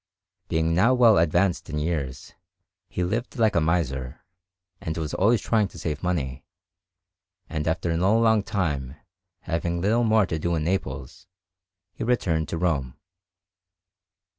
[0.47, 2.33] Being now well advanced in years,
[2.89, 4.25] he lived like a miser,
[4.81, 6.43] and was always trying to save money;
[7.47, 8.95] and after no long time,
[9.41, 11.27] having little more to do in Naples,
[11.93, 12.97] he returned to Rome.